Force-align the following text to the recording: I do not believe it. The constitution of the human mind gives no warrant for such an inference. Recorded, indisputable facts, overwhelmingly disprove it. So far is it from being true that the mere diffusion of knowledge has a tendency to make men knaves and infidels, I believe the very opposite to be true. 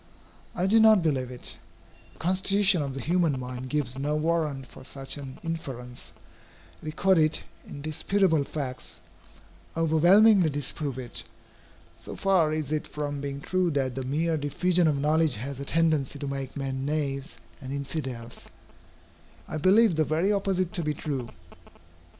I 0.55 0.65
do 0.65 0.79
not 0.79 1.03
believe 1.03 1.29
it. 1.29 1.57
The 2.13 2.17
constitution 2.17 2.81
of 2.81 2.95
the 2.95 3.01
human 3.01 3.39
mind 3.39 3.69
gives 3.69 3.99
no 3.99 4.15
warrant 4.15 4.65
for 4.65 4.83
such 4.83 5.15
an 5.15 5.37
inference. 5.43 6.11
Recorded, 6.81 7.41
indisputable 7.67 8.43
facts, 8.43 8.99
overwhelmingly 9.77 10.49
disprove 10.49 10.97
it. 10.97 11.23
So 11.97 12.15
far 12.15 12.51
is 12.51 12.71
it 12.71 12.87
from 12.87 13.21
being 13.21 13.41
true 13.41 13.69
that 13.69 13.93
the 13.93 14.03
mere 14.03 14.37
diffusion 14.37 14.87
of 14.87 14.97
knowledge 14.97 15.35
has 15.35 15.59
a 15.59 15.65
tendency 15.65 16.17
to 16.17 16.27
make 16.27 16.57
men 16.57 16.83
knaves 16.83 17.37
and 17.61 17.71
infidels, 17.71 18.47
I 19.47 19.57
believe 19.57 19.97
the 19.97 20.03
very 20.03 20.31
opposite 20.31 20.73
to 20.73 20.81
be 20.83 20.95
true. 20.95 21.29